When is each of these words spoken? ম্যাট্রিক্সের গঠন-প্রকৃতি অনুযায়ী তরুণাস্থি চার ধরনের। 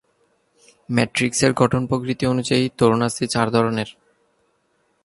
ম্যাট্রিক্সের 0.89 1.51
গঠন-প্রকৃতি 1.53 2.23
অনুযায়ী 2.25 2.63
তরুণাস্থি 2.77 3.25
চার 3.27 3.47
ধরনের। 3.51 3.89